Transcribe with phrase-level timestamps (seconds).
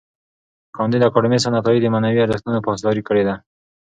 [0.75, 3.35] کانديد اکاډميسن عطایي د معنوي ارزښتونو پاسداري کړې ده.